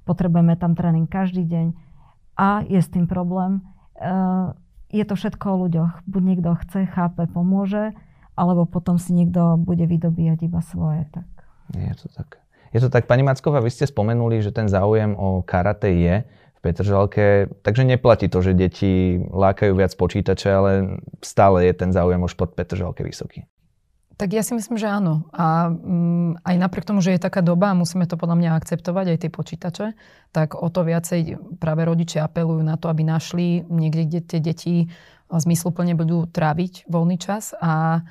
[0.05, 1.73] Potrebujeme tam tréning každý deň
[2.37, 3.65] a je s tým problém.
[3.97, 4.13] E,
[4.93, 5.93] je to všetko o ľuďoch.
[6.05, 7.97] Buď niekto chce, chápe, pomôže,
[8.37, 11.09] alebo potom si niekto bude vydobíjať iba svoje.
[11.17, 11.27] Tak.
[11.73, 12.46] Je to tak.
[12.77, 16.59] Je to tak, pani Macková, vy ste spomenuli, že ten záujem o karate je v
[16.61, 22.29] Petržalke, takže neplatí to, že deti lákajú viac počítače, ale stále je ten záujem o
[22.29, 23.49] šport Petržalke vysoký.
[24.21, 25.25] Tak ja si myslím, že áno.
[25.33, 29.07] A um, aj napriek tomu, že je taká doba a musíme to podľa mňa akceptovať,
[29.09, 29.87] aj tie počítače,
[30.37, 34.75] tak o to viacej práve rodičia apelujú na to, aby našli niekde, kde tie deti
[35.33, 38.05] zmysluplne budú tráviť voľný čas a,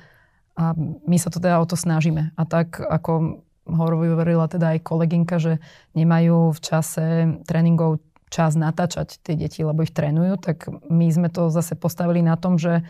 [0.58, 0.64] a
[1.06, 2.34] my sa to teda o to snažíme.
[2.34, 5.58] A tak ako hovorila teda aj kolegynka, že
[5.98, 7.04] nemajú v čase
[7.44, 12.34] tréningov čas natáčať tie deti, lebo ich trénujú, tak my sme to zase postavili na
[12.34, 12.82] tom, že,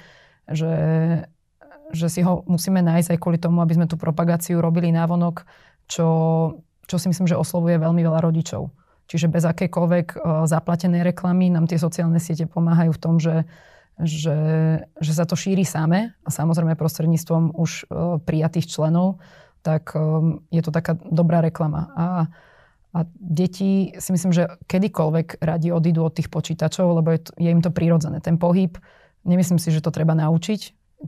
[0.48, 0.72] že,
[1.92, 5.44] že si ho musíme nájsť aj kvôli tomu, aby sme tú propagáciu robili návonok,
[5.86, 6.08] čo,
[6.88, 8.72] čo si myslím, že oslovuje veľmi veľa rodičov.
[9.06, 13.46] Čiže bez akékoľvek uh, zaplatenej reklamy nám tie sociálne siete pomáhajú v tom, že,
[14.02, 14.38] že,
[14.98, 19.22] že sa to šíri same a samozrejme prostredníctvom už uh, prijatých členov
[19.66, 21.90] tak um, je to taká dobrá reklama.
[21.98, 22.06] A,
[22.94, 27.50] a deti si myslím, že kedykoľvek radi odídu od tých počítačov, lebo je, to, je
[27.50, 28.22] im to prirodzené.
[28.22, 28.78] Ten pohyb,
[29.26, 30.60] nemyslím si, že to treba naučiť.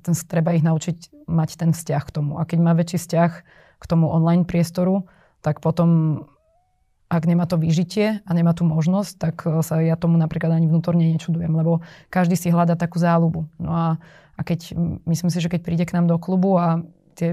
[0.02, 2.42] Ten, treba ich naučiť mať ten vzťah k tomu.
[2.42, 3.32] A keď má väčší vzťah
[3.78, 5.06] k tomu online priestoru,
[5.38, 6.26] tak potom
[7.08, 10.68] ak nemá to vyžitie a nemá tú možnosť, tak e, sa ja tomu napríklad ani
[10.68, 11.80] vnútorne nečudujem, lebo
[12.12, 13.48] každý si hľada takú záľubu.
[13.56, 13.86] No a,
[14.36, 14.76] a keď,
[15.08, 16.84] myslím si, že keď príde k nám do klubu a
[17.16, 17.32] tie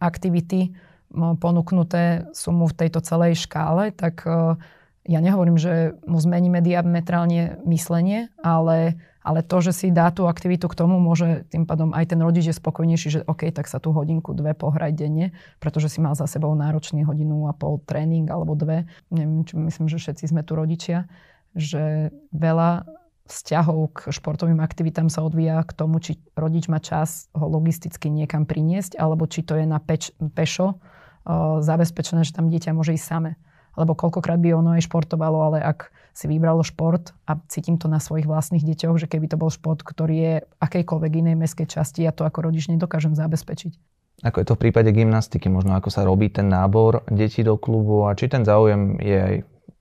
[0.00, 0.74] aktivity
[1.14, 4.58] ponúknuté sú mu v tejto celej škále, tak e,
[5.06, 10.70] ja nehovorím, že mu zmeníme diametrálne myslenie, ale ale to, že si dá tú aktivitu
[10.70, 13.90] k tomu, môže tým pádom aj ten rodič je spokojnejší, že OK, tak sa tú
[13.90, 18.54] hodinku, dve pohrať denne, pretože si mal za sebou náročný hodinu a pol tréning alebo
[18.54, 18.86] dve.
[19.10, 21.10] Neviem, či myslím, že všetci sme tu rodičia,
[21.58, 22.86] že veľa
[23.26, 28.46] vzťahov k športovým aktivitám sa odvíja k tomu, či rodič má čas ho logisticky niekam
[28.46, 33.06] priniesť, alebo či to je na peč, pešo uh, zabezpečené, že tam dieťa môže ísť
[33.06, 33.32] same.
[33.76, 38.00] Lebo koľkokrát by ono aj športovalo, ale ak si vybralo šport a cítim to na
[38.00, 40.34] svojich vlastných deťoch, že keby to bol šport, ktorý je
[40.64, 43.76] akejkoľvek inej mestskej časti, ja to ako rodič nedokážem zabezpečiť.
[44.24, 48.08] Ako je to v prípade gymnastiky, možno ako sa robí ten nábor detí do klubu
[48.08, 49.34] a či ten záujem je aj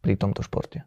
[0.04, 0.84] pri tomto športe?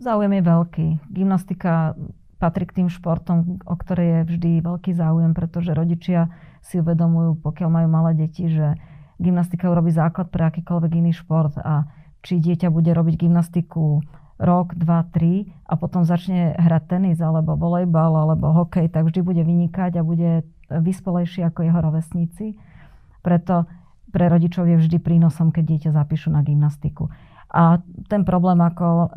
[0.00, 0.86] Záujem je veľký.
[1.12, 1.92] Gymnastika
[2.40, 6.32] patrí k tým športom, o ktoré je vždy veľký záujem, pretože rodičia
[6.64, 8.80] si uvedomujú, pokiaľ majú malé deti, že
[9.20, 11.84] gymnastika urobí základ pre akýkoľvek iný šport a
[12.24, 14.00] či dieťa bude robiť gymnastiku
[14.40, 19.44] rok, dva, tri a potom začne hrať tenis alebo volejbal alebo hokej, tak vždy bude
[19.44, 22.56] vynikať a bude vyspelejší ako jeho rovesníci.
[23.20, 23.68] Preto
[24.08, 27.12] pre rodičov je vždy prínosom, keď dieťa zapíšu na gymnastiku.
[27.50, 29.08] A ten problém, ako e,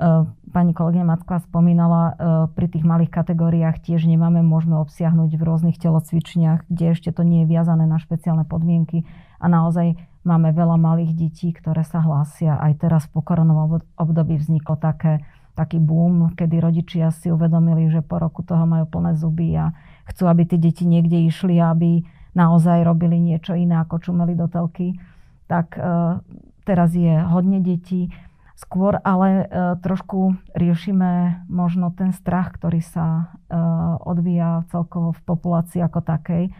[0.53, 2.13] pani kolegyňa Macková spomínala, e,
[2.53, 7.43] pri tých malých kategóriách tiež nemáme, môžeme obsiahnuť v rôznych telocvičniach, kde ešte to nie
[7.43, 9.03] je viazané na špeciálne podmienky
[9.41, 12.55] a naozaj Máme veľa malých detí, ktoré sa hlásia.
[12.55, 15.19] Aj teraz po koronovom období vzniklo také,
[15.51, 19.75] taký boom, kedy rodičia si uvedomili, že po roku toho majú plné zuby a
[20.07, 22.07] chcú, aby tie deti niekde išli, aby
[22.39, 24.95] naozaj robili niečo iné, ako čumeli do telky.
[25.51, 25.81] Tak e,
[26.63, 28.07] teraz je hodne detí.
[28.53, 29.45] Skôr ale e,
[29.81, 33.57] trošku riešime možno ten strach, ktorý sa e,
[34.05, 36.53] odvíja celkovo v populácii ako takej,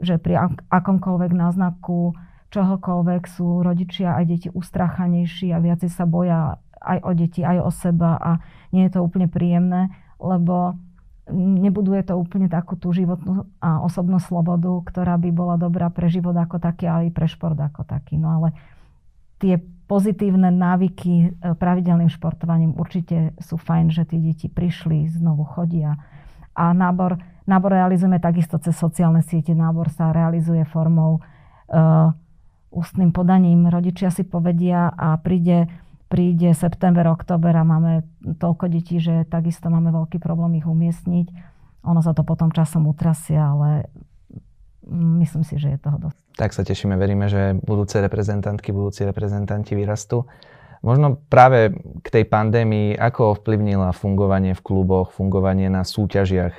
[0.00, 0.40] že pri
[0.72, 2.16] akomkoľvek náznaku
[2.48, 7.70] čohokoľvek sú rodičia aj deti ustrachanejší a viacej sa boja aj o deti, aj o
[7.74, 8.30] seba a
[8.70, 9.90] nie je to úplne príjemné,
[10.22, 10.78] lebo
[11.34, 16.36] nebuduje to úplne takú tú životnú a osobnú slobodu, ktorá by bola dobrá pre život
[16.36, 18.20] ako taký, ale aj pre šport ako taký.
[18.20, 18.48] No ale
[19.40, 26.00] tie pozitívne návyky e, pravidelným športovaním určite sú fajn, že tie deti prišli, znovu chodia.
[26.54, 29.52] A nábor, nábor realizujeme takisto cez sociálne siete.
[29.52, 32.14] Nábor sa realizuje formou uh,
[32.70, 33.66] ústnym podaním.
[33.66, 35.66] Rodičia si povedia a príde,
[36.06, 38.06] príde september, október a máme
[38.38, 41.26] toľko detí, že takisto máme veľký problém ich umiestniť.
[41.90, 43.90] Ono sa to potom časom utrasia, ale
[44.92, 46.18] myslím si, že je toho dosť.
[46.34, 50.26] Tak sa tešíme, veríme, že budúce reprezentantky, budúci reprezentanti vyrastú.
[50.84, 51.72] Možno práve
[52.04, 56.52] k tej pandémii, ako ovplyvnila fungovanie v kluboch, fungovanie na súťažiach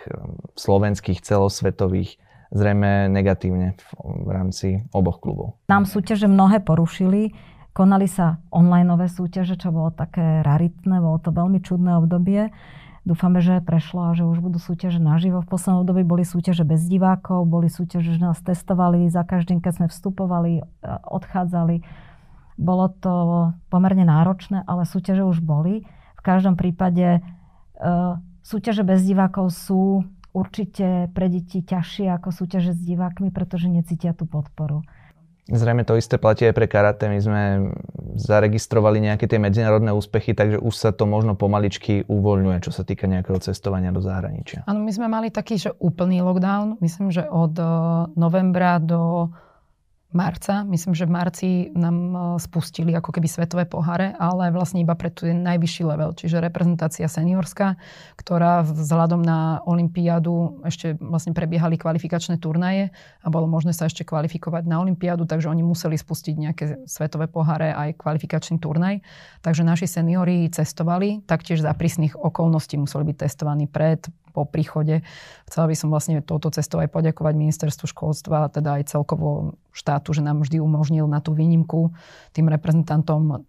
[0.57, 2.17] slovenských, celosvetových,
[2.49, 3.85] zrejme negatívne v,
[4.25, 5.61] v rámci oboch klubov.
[5.69, 7.37] Nám súťaže mnohé porušili.
[7.75, 12.49] Konali sa onlineové súťaže, čo bolo také raritné, bolo to veľmi čudné obdobie.
[13.05, 15.45] Dúfame, že prešlo a že už budú súťaže naživo.
[15.45, 19.71] V poslednom období boli súťaže bez divákov, boli súťaže, že nás testovali za každým, keď
[19.77, 20.65] sme vstupovali,
[21.05, 21.85] odchádzali.
[22.57, 23.13] Bolo to
[23.69, 25.85] pomerne náročné, ale súťaže už boli.
[26.17, 27.21] V každom prípade e,
[28.41, 30.01] súťaže bez divákov sú
[30.33, 34.81] určite pre deti ťažšie ako súťaže s divákmi, pretože necítia tú podporu.
[35.45, 37.05] Zrejme to isté platí aj pre karate.
[37.05, 37.41] My sme
[38.17, 43.05] zaregistrovali nejaké tie medzinárodné úspechy, takže už sa to možno pomaličky uvoľňuje, čo sa týka
[43.05, 44.65] nejakého cestovania do zahraničia.
[44.65, 46.81] Áno, my sme mali taký, že úplný lockdown.
[46.81, 47.67] Myslím, že od eh,
[48.17, 49.29] novembra do
[50.15, 50.63] marca.
[50.63, 55.11] Myslím, že v marci nám e, spustili ako keby svetové poháre, ale vlastne iba pre
[55.11, 57.75] ten najvyšší level, čiže reprezentácia seniorská,
[58.17, 64.63] ktorá vzhľadom na Olympiádu ešte vlastne prebiehali kvalifikačné turnaje a bolo možné sa ešte kvalifikovať
[64.65, 69.03] na Olympiádu, takže oni museli spustiť nejaké svetové poháre aj kvalifikačný turnaj.
[69.43, 75.07] Takže naši seniori cestovali, taktiež za prísnych okolností museli byť testovaní pred, po príchode.
[75.47, 80.23] Chcela by som vlastne touto cestou aj poďakovať ministerstvu školstva, teda aj celkovo štátu, že
[80.23, 81.95] nám vždy umožnil na tú výnimku
[82.35, 83.47] tým reprezentantom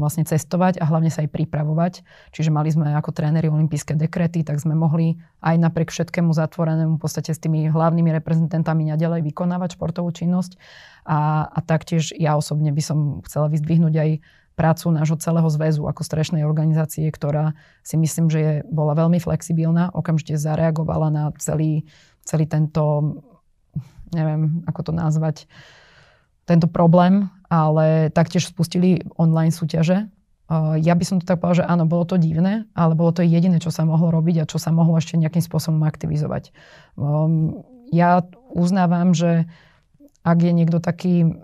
[0.00, 2.04] vlastne cestovať a hlavne sa aj pripravovať.
[2.36, 7.02] Čiže mali sme ako tréneri olympijské dekrety, tak sme mohli aj napriek všetkému zatvorenému v
[7.02, 10.60] podstate s tými hlavnými reprezentantami naďalej vykonávať športovú činnosť.
[11.04, 14.10] A, a taktiež ja osobne by som chcela vyzdvihnúť aj
[14.60, 19.88] prácu nášho celého zväzu ako strešnej organizácie, ktorá si myslím, že je, bola veľmi flexibilná,
[19.96, 21.88] okamžite zareagovala na celý,
[22.28, 23.16] celý tento,
[24.12, 25.48] neviem, ako to nazvať,
[26.44, 30.06] tento problém ale taktiež spustili online súťaže.
[30.78, 33.58] Ja by som to tak povedal, že áno, bolo to divné, ale bolo to jediné,
[33.58, 36.54] čo sa mohlo robiť a čo sa mohlo ešte nejakým spôsobom aktivizovať.
[36.94, 39.50] Um, ja uznávam, že
[40.22, 41.42] ak je niekto taký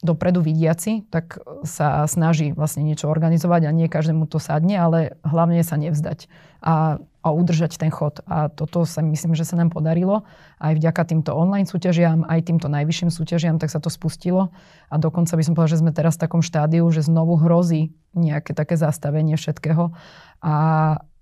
[0.00, 5.60] dopredu vidiaci, tak sa snaží vlastne niečo organizovať a nie každému to sadne, ale hlavne
[5.60, 6.24] sa nevzdať
[6.64, 8.24] a, a udržať ten chod.
[8.24, 10.24] A toto sa myslím, že sa nám podarilo.
[10.56, 14.48] Aj vďaka týmto online súťažiam, aj týmto najvyšším súťažiam, tak sa to spustilo.
[14.88, 18.56] A dokonca by som povedala, že sme teraz v takom štádiu, že znovu hrozí nejaké
[18.56, 19.92] také zastavenie všetkého.
[20.40, 20.54] A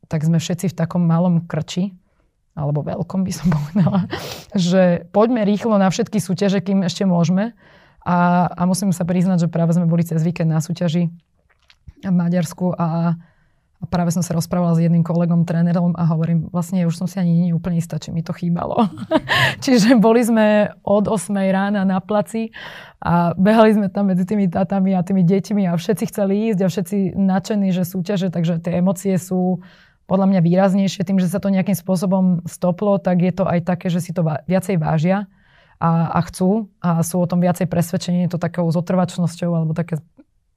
[0.07, 1.99] tak sme všetci v takom malom krči,
[2.55, 4.07] alebo veľkom by som povedala,
[4.55, 7.59] že poďme rýchlo na všetky súťaže, kým ešte môžeme
[8.09, 11.12] a, a musím sa priznať, že práve sme boli cez víkend na súťaži
[12.01, 13.21] v Maďarsku a,
[13.79, 17.21] a práve som sa rozprávala s jedným kolegom, trénerom a hovorím, vlastne už som si
[17.21, 18.88] ani nie úplne istá, či mi to chýbalo.
[19.64, 22.49] Čiže boli sme od 8 rána na placi
[22.97, 26.73] a behali sme tam medzi tými tatami a tými deťmi a všetci chceli ísť a
[26.73, 29.61] všetci nadšení, že súťaže, takže tie emócie sú
[30.09, 31.05] podľa mňa výraznejšie.
[31.05, 34.25] Tým, že sa to nejakým spôsobom stoplo, tak je to aj také, že si to
[34.25, 35.29] viacej vážia
[35.79, 40.03] a, a chcú a sú o tom viacej presvedčení, to takou zotrvačnosťou alebo také,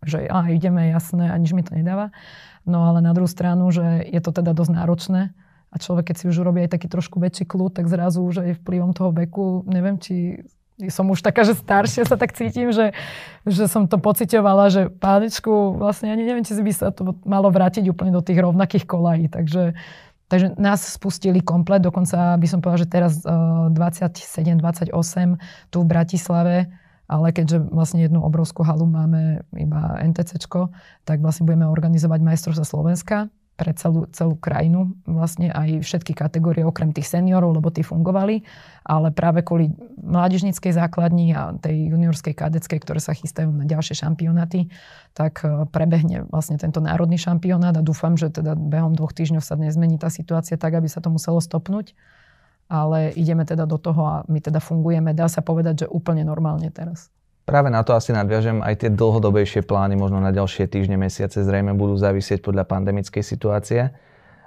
[0.02, 2.10] že a, ideme, jasné a nič mi to nedáva.
[2.66, 5.22] No ale na druhú stranu, že je to teda dosť náročné
[5.72, 8.60] a človek, keď si už urobí aj taký trošku väčší kľud, tak zrazu už aj
[8.62, 10.42] vplyvom toho veku, neviem, či
[10.90, 12.98] som už taká, že staršia sa tak cítim, že,
[13.46, 17.86] že som to pocitovala, že pánečku, vlastne ani neviem, či by sa to malo vrátiť
[17.86, 19.30] úplne do tých rovnakých kolají.
[19.30, 19.78] Takže
[20.32, 25.36] Takže nás spustili komplet, dokonca by som povedala, že teraz 27-28 eh,
[25.67, 26.72] tu v Bratislave,
[27.12, 30.72] ale keďže vlastne jednu obrovskú halu máme iba NTCčko,
[31.04, 33.28] tak vlastne budeme organizovať majstrovstva Slovenska
[33.60, 38.42] pre celú, celú krajinu, vlastne aj všetky kategórie, okrem tých seniorov, lebo tí fungovali,
[38.82, 39.70] ale práve kvôli
[40.02, 44.74] mládežníckej základni a tej juniorskej kadeckej, ktoré sa chystajú na ďalšie šampionáty,
[45.14, 49.54] tak e, prebehne vlastne tento národný šampionát a dúfam, že teda behom dvoch týždňov sa
[49.60, 51.94] nezmení tá situácia tak, aby sa to muselo stopnúť.
[52.72, 56.72] Ale ideme teda do toho a my teda fungujeme, dá sa povedať, že úplne normálne
[56.72, 57.12] teraz.
[57.52, 61.76] Práve na to asi nadviažem, aj tie dlhodobejšie plány možno na ďalšie týždne, mesiace zrejme
[61.76, 63.92] budú závisieť podľa pandemickej situácie.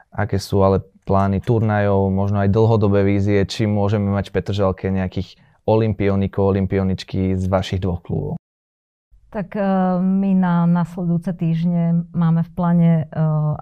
[0.08, 5.36] Aké sú ale plány turnajov, možno aj dlhodobé vízie, či môžeme mať v Petržalke nejakých
[5.68, 8.40] olimpionikov, olimpioničky z vašich dvoch klubov?
[9.34, 9.66] Tak e,
[9.98, 13.04] my na nasledujúce týždne máme v pláne e,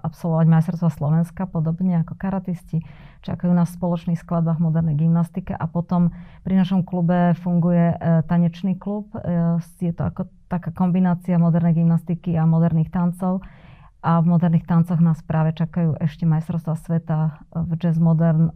[0.05, 2.85] absolvovať majstrovstvo Slovenska, podobne ako karatisti.
[3.25, 6.13] Čakajú nás v spoločných skladbách modernej gymnastike a potom
[6.45, 9.17] pri našom klube funguje e, tanečný klub.
[9.81, 13.41] Je to ako taká kombinácia modernej gymnastiky a moderných tancov.
[14.05, 17.17] A v moderných tancoch nás práve čakajú ešte majstrovstvá sveta
[17.49, 18.53] v Jazz Modern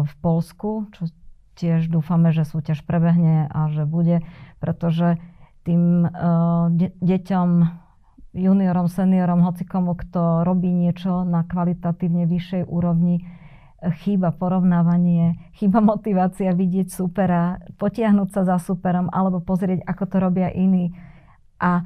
[0.00, 1.12] v Polsku, čo
[1.60, 4.24] tiež dúfame, že súťaž prebehne a že bude,
[4.64, 5.20] pretože
[5.64, 7.48] tým uh, de- deťom,
[8.34, 13.26] juniorom, seniorom, hocikomu, kto robí niečo na kvalitatívne vyššej úrovni,
[13.80, 20.48] chýba porovnávanie, chýba motivácia vidieť supera, potiahnuť sa za superom alebo pozrieť, ako to robia
[20.52, 20.92] iní.
[21.60, 21.84] A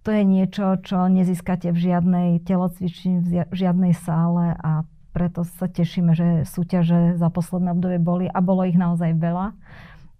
[0.00, 6.14] to je niečo, čo nezískate v žiadnej telocvični, v žiadnej sále a preto sa tešíme,
[6.14, 9.52] že súťaže za posledné obdobie boli a bolo ich naozaj veľa.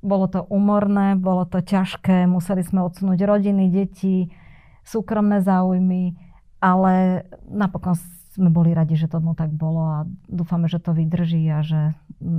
[0.01, 4.33] Bolo to umorné, bolo to ťažké, museli sme odsunúť rodiny, deti,
[4.81, 6.17] súkromné záujmy,
[6.61, 7.97] ale napokon
[8.31, 9.99] sme boli radi, že tomu tak bolo a
[10.31, 11.93] dúfame, že to vydrží a že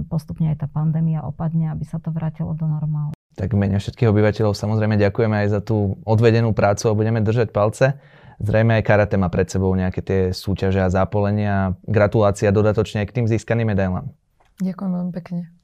[0.08, 3.12] postupne aj tá pandémia opadne, aby sa to vrátilo do normálu.
[3.36, 7.96] Tak mene všetkých obyvateľov samozrejme ďakujeme aj za tú odvedenú prácu a budeme držať palce.
[8.42, 11.78] Zrejme aj karate má pred sebou nejaké tie súťaže a zápolenia.
[11.86, 14.10] Gratulácia dodatočne aj k tým získaným medailám.
[14.60, 15.61] Ďakujem veľmi pekne.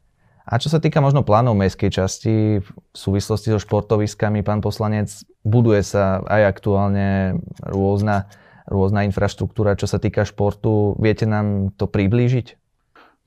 [0.48, 5.12] A čo sa týka možno plánov mestskej časti v súvislosti so športoviskami, pán poslanec,
[5.44, 8.32] buduje sa aj aktuálne rôzna,
[8.64, 10.96] rôzna infraštruktúra, čo sa týka športu.
[11.04, 12.56] Viete nám to priblížiť?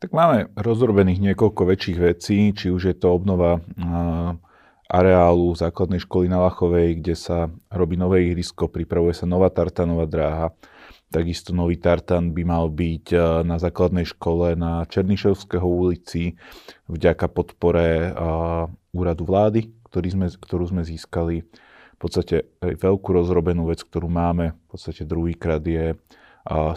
[0.00, 3.60] Tak máme rozrobených niekoľko väčších vecí, či už je to obnova
[4.88, 10.56] areálu základnej školy na Lachovej, kde sa robí nové ihrisko, pripravuje sa nová tartanová dráha,
[11.10, 16.38] Takisto nový tartan by mal byť e, na základnej škole na Černišovského ulici
[16.86, 18.10] vďaka podpore e,
[18.94, 21.42] úradu vlády, ktorý sme, ktorú sme získali.
[21.42, 25.96] V podstate veľkú rozrobenú vec, ktorú máme, v podstate druhýkrát je e,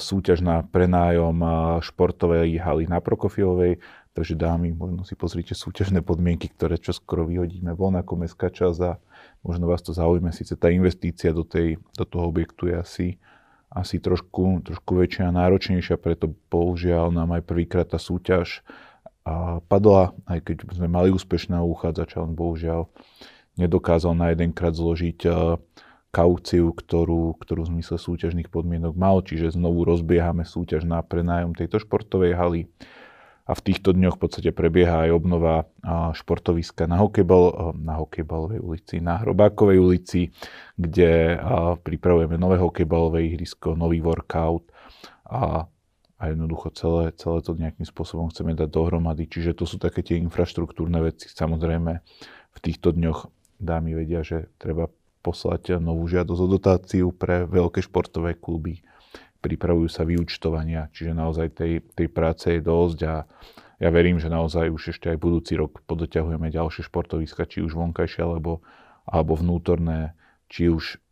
[0.02, 1.38] súťaž na prenájom
[1.86, 3.78] športovej haly na Prokofiovej.
[4.18, 8.80] Takže dámy, možno si pozrite súťažné podmienky, ktoré čo skoro vyhodíme von ako mestská časť
[8.82, 8.98] a
[9.46, 10.34] možno vás to zaujíme.
[10.34, 13.08] Sice tá investícia do, tej, do toho objektu je asi
[13.74, 18.62] asi trošku, trošku väčšia a náročnejšia, preto bohužiaľ nám aj prvýkrát tá súťaž
[19.26, 22.92] a padla, aj keď sme mali úspešného uchádzača, on bohužiaľ
[23.58, 25.26] nedokázal na jedenkrát zložiť
[26.14, 31.82] kauciu, ktorú, ktorú v zmysle súťažných podmienok mal, čiže znovu rozbiehame súťaž na prenájom tejto
[31.82, 32.62] športovej haly
[33.44, 35.68] a v týchto dňoch v podstate prebieha aj obnova
[36.16, 40.32] športoviska na, hokejbal, na hokejbalovej ulici, na Hrobákovej ulici,
[40.80, 41.36] kde
[41.84, 44.64] pripravujeme nové hokejbalové ihrisko, nový workout
[45.28, 45.68] a,
[46.16, 49.28] a jednoducho celé, celé to nejakým spôsobom chceme dať dohromady.
[49.28, 51.28] Čiže to sú také tie infraštruktúrne veci.
[51.28, 51.92] Samozrejme
[52.56, 53.28] v týchto dňoch
[53.60, 54.88] dámy vedia, že treba
[55.20, 58.84] poslať novú žiadosť o dotáciu pre veľké športové kluby
[59.44, 63.16] pripravujú sa vyučtovania, čiže naozaj tej, tej práce je dosť a
[63.84, 68.24] ja verím, že naozaj už ešte aj budúci rok podoťahujeme ďalšie športoviska, či už vonkajšie
[68.24, 68.64] alebo,
[69.04, 70.16] alebo vnútorné,
[70.48, 71.04] či už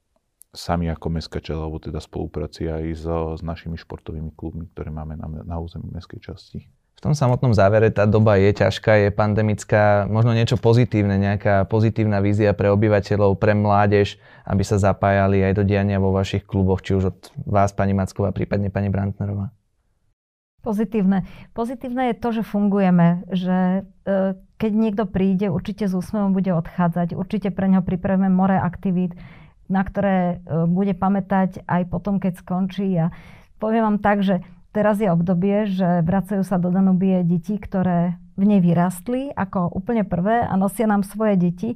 [0.56, 5.20] sami ako mestská čela, alebo teda spolupráci aj s, s našimi športovými klubmi, ktoré máme
[5.20, 6.60] na, na území mestskej časti.
[7.02, 12.22] V tom samotnom závere tá doba je ťažká, je pandemická, možno niečo pozitívne, nejaká pozitívna
[12.22, 16.94] vízia pre obyvateľov, pre mládež, aby sa zapájali aj do diania vo vašich kluboch, či
[16.94, 17.18] už od
[17.50, 19.50] vás, pani Macková, prípadne pani Brantnerová.
[20.62, 21.26] Pozitívne.
[21.58, 27.18] Pozitívne je to, že fungujeme, že e, keď niekto príde, určite s úsmevom bude odchádzať,
[27.18, 29.18] určite pre neho pripravíme more aktivít,
[29.66, 32.94] na ktoré e, bude pamätať aj potom, keď skončí.
[33.02, 33.10] A
[33.58, 38.44] poviem vám tak, že Teraz je obdobie, že vracajú sa do Danubie deti, ktoré v
[38.48, 41.70] nej vyrastli ako úplne prvé a nosia nám svoje deti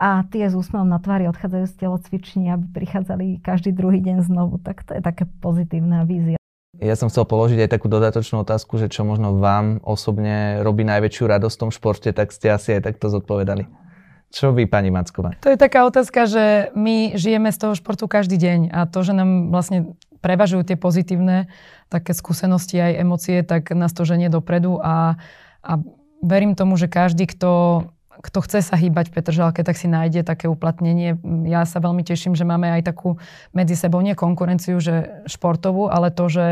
[0.00, 4.56] a tie s úsmevom na tvári odchádzajú z telocviční, aby prichádzali každý druhý deň znovu.
[4.64, 6.40] Tak to je také pozitívna vízia.
[6.80, 11.28] Ja som chcel položiť aj takú dodatočnú otázku, že čo možno vám osobne robí najväčšiu
[11.28, 13.68] radosť v tom športe, tak ste asi aj takto zodpovedali.
[14.32, 15.36] Čo vy, pani Macková?
[15.44, 19.12] To je taká otázka, že my žijeme z toho športu každý deň a to, že
[19.12, 19.92] nám vlastne
[20.22, 21.50] prevažujú tie pozitívne
[21.90, 25.18] také skúsenosti aj emócie, tak nás to ženie dopredu a,
[25.60, 25.72] a
[26.22, 27.84] verím tomu, že každý, kto,
[28.22, 31.18] kto chce sa hýbať v Petržalke, tak si nájde také uplatnenie.
[31.44, 33.18] Ja sa veľmi teším, že máme aj takú
[33.52, 36.46] medzi sebou nie konkurenciu, že športovú, ale to, že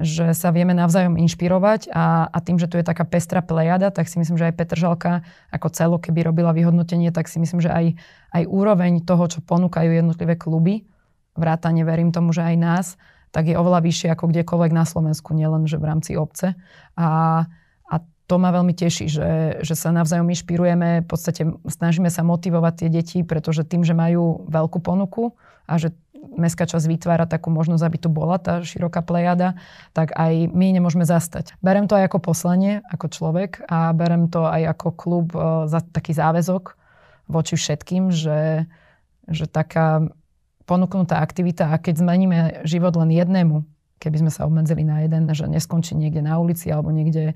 [0.00, 4.08] že sa vieme navzájom inšpirovať a, a tým, že tu je taká pestrá plejada, tak
[4.08, 5.20] si myslím, že aj Petržalka
[5.52, 8.00] ako celo, keby robila vyhodnotenie, tak si myslím, že aj,
[8.32, 10.88] aj úroveň toho, čo ponúkajú jednotlivé kluby,
[11.34, 12.86] vrátane verím tomu, že aj nás,
[13.30, 16.58] tak je oveľa vyššie ako kdekoľvek na Slovensku, nielen že v rámci obce.
[16.98, 17.42] A,
[17.86, 19.30] a to ma veľmi teší, že,
[19.62, 24.46] že sa navzájom inšpirujeme, v podstate snažíme sa motivovať tie deti, pretože tým, že majú
[24.50, 25.38] veľkú ponuku
[25.70, 29.56] a že mestská časť vytvára takú možnosť, aby tu bola tá široká plejada,
[29.96, 31.56] tak aj my nemôžeme zastať.
[31.64, 35.80] Berem to aj ako poslanie, ako človek a berem to aj ako klub e, za
[35.80, 36.76] taký záväzok
[37.30, 38.68] voči všetkým, že,
[39.30, 40.10] že taká
[40.70, 43.66] ponúknutá aktivita a keď zmeníme život len jednému,
[43.98, 47.34] keby sme sa obmedzili na jeden, že neskončí niekde na ulici alebo niekde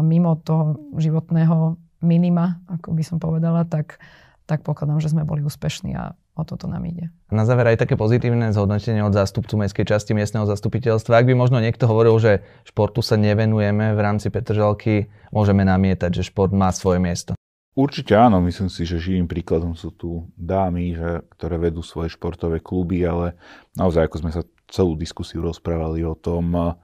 [0.00, 4.00] mimo toho životného minima, ako by som povedala, tak,
[4.48, 7.14] tak pokladám, že sme boli úspešní a o toto nám ide.
[7.30, 11.22] Na záver aj také pozitívne zhodnotenie od zástupcu mestskej časti miestneho zastupiteľstva.
[11.22, 16.26] Ak by možno niekto hovoril, že športu sa nevenujeme v rámci Petržalky, môžeme namietať, že
[16.26, 17.38] šport má svoje miesto.
[17.74, 22.62] Určite áno, myslím si, že živým príkladom sú tu dámy, že, ktoré vedú svoje športové
[22.62, 23.34] kluby, ale
[23.74, 26.78] naozaj, ako sme sa celú diskusiu rozprávali o tom, eh,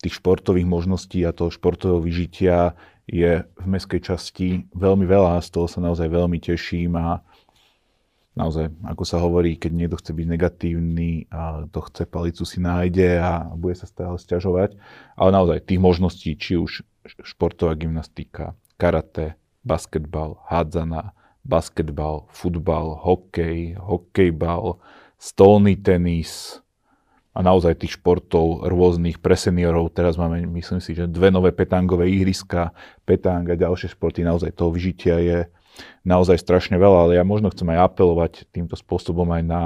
[0.00, 2.72] tých športových možností a toho športového vyžitia
[3.04, 7.20] je v mestskej časti veľmi veľa a z toho sa naozaj veľmi teším a
[8.32, 13.20] naozaj, ako sa hovorí, keď niekto chce byť negatívny a to chce palicu si nájde
[13.20, 14.72] a bude sa stále sťažovať,
[15.20, 21.12] ale naozaj tých možností, či už športová gymnastika, karate, basketbal, hádzana,
[21.44, 24.80] basketbal, futbal, hokej, hokejbal,
[25.20, 26.60] stolný tenis
[27.30, 29.94] a naozaj tých športov rôznych pre seniorov.
[29.94, 32.74] Teraz máme, myslím si, že dve nové petangové ihriska,
[33.06, 34.26] petang a ďalšie športy.
[34.26, 35.38] Naozaj toho vyžitia je
[36.02, 39.62] naozaj strašne veľa, ale ja možno chcem aj apelovať týmto spôsobom aj na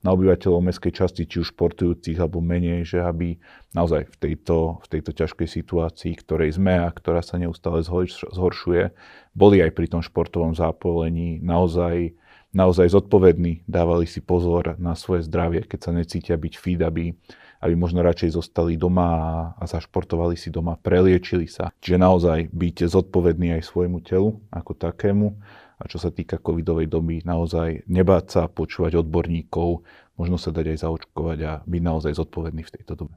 [0.00, 3.36] na obyvateľov mestskej časti, či už športujúcich alebo menej, že aby
[3.76, 8.96] naozaj v tejto, v tejto ťažkej situácii, ktorej sme a ktorá sa neustále zhoršuje,
[9.36, 12.16] boli aj pri tom športovom zápolení naozaj,
[12.56, 17.12] naozaj zodpovední, dávali si pozor na svoje zdravie, keď sa necítia byť fit, aby,
[17.60, 19.28] aby možno radšej zostali doma a,
[19.60, 21.76] a zašportovali si doma, preliečili sa.
[21.84, 25.36] Čiže naozaj byť zodpovedný aj svojmu telu ako takému
[25.80, 29.80] a čo sa týka covidovej doby, naozaj nebáť sa počúvať odborníkov,
[30.20, 33.16] možno sa dať aj zaočkovať a byť naozaj zodpovedný v tejto dobe.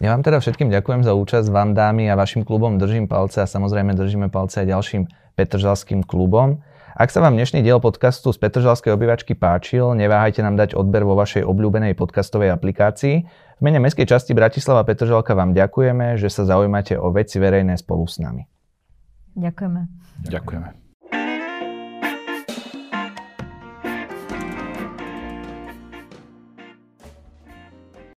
[0.00, 3.50] Ja vám teda všetkým ďakujem za účasť, vám dámy a vašim klubom držím palce a
[3.50, 5.02] samozrejme držíme palce aj ďalším
[5.36, 6.64] Petržalským klubom.
[6.94, 11.14] Ak sa vám dnešný diel podcastu z Petržalskej obyvačky páčil, neváhajte nám dať odber vo
[11.16, 13.14] vašej obľúbenej podcastovej aplikácii.
[13.56, 18.04] V mene Mestskej časti Bratislava Petržalka vám ďakujeme, že sa zaujímate o veci verejné spolu
[18.04, 18.44] s nami.
[19.38, 19.80] Ďakujeme.
[20.28, 20.89] Ďakujeme.